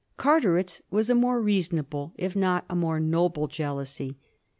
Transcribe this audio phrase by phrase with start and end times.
[0.17, 4.17] Carteret's was a more reasonable if not a more noble jealousy.